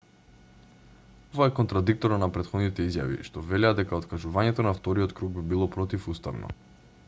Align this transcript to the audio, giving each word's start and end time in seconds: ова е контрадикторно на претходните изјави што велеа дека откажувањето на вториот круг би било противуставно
ова 1.35 1.47
е 1.49 1.53
контрадикторно 1.59 2.17
на 2.23 2.29
претходните 2.37 2.87
изјави 2.93 3.19
што 3.29 3.45
велеа 3.53 3.77
дека 3.81 3.99
откажувањето 4.01 4.67
на 4.69 4.73
вториот 4.81 5.17
круг 5.21 5.37
би 5.37 5.45
било 5.55 5.69
противуставно 5.77 6.55